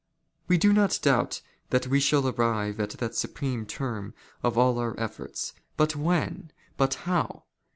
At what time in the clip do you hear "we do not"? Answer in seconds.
0.47-0.97